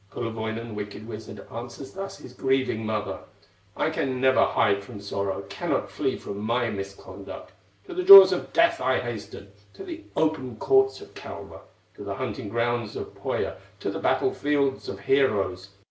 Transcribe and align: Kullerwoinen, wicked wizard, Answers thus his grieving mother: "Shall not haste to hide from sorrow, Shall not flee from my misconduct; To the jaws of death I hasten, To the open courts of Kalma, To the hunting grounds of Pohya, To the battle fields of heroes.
Kullerwoinen, 0.11 0.73
wicked 0.73 1.07
wizard, 1.07 1.45
Answers 1.51 1.91
thus 1.93 2.17
his 2.17 2.33
grieving 2.33 2.87
mother: 2.87 3.19
"Shall 3.77 3.85
not 3.87 3.93
haste 3.93 4.07
to 4.33 4.45
hide 4.45 4.83
from 4.83 4.99
sorrow, 4.99 5.43
Shall 5.47 5.69
not 5.69 5.91
flee 5.91 6.17
from 6.17 6.39
my 6.39 6.71
misconduct; 6.71 7.51
To 7.85 7.93
the 7.93 8.01
jaws 8.01 8.31
of 8.33 8.51
death 8.51 8.81
I 8.81 8.99
hasten, 8.99 9.51
To 9.75 9.83
the 9.83 10.03
open 10.17 10.55
courts 10.55 11.01
of 11.01 11.13
Kalma, 11.13 11.59
To 11.93 12.03
the 12.03 12.15
hunting 12.15 12.49
grounds 12.49 12.95
of 12.95 13.13
Pohya, 13.13 13.57
To 13.81 13.91
the 13.91 13.99
battle 13.99 14.33
fields 14.33 14.89
of 14.89 15.01
heroes. 15.01 15.69